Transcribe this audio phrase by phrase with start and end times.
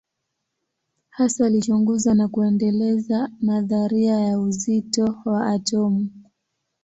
[1.09, 6.09] Hasa alichunguza na kuendeleza nadharia ya uzito wa atomu.